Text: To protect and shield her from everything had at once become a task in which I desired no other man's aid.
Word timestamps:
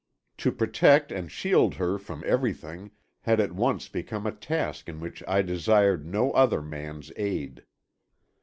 To 0.37 0.51
protect 0.51 1.11
and 1.11 1.31
shield 1.31 1.75
her 1.75 1.99
from 1.99 2.23
everything 2.25 2.89
had 3.19 3.39
at 3.39 3.51
once 3.51 3.87
become 3.87 4.25
a 4.25 4.31
task 4.31 4.89
in 4.89 4.99
which 4.99 5.21
I 5.27 5.43
desired 5.43 6.07
no 6.07 6.31
other 6.31 6.63
man's 6.63 7.11
aid. 7.17 7.63